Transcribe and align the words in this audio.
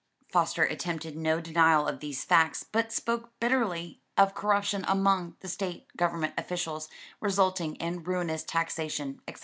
]Foster 0.33 0.63
attempted 0.63 1.15
no 1.15 1.39
denial 1.39 1.85
of 1.87 1.99
these 1.99 2.23
facts, 2.25 2.63
but 2.63 2.91
spoke 2.91 3.39
bitterly 3.39 4.01
of 4.17 4.33
corruption 4.33 4.83
among 4.87 5.35
the 5.41 5.47
state 5.47 5.95
government 5.95 6.33
officials, 6.39 6.89
resulting 7.19 7.75
in 7.75 8.01
ruinous 8.03 8.41
taxation 8.43 9.21
etc. 9.27 9.39